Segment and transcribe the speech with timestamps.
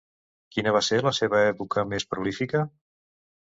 [0.55, 2.67] Quina va ser la seva època més prolífica?